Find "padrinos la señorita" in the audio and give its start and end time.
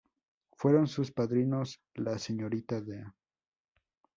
1.11-2.81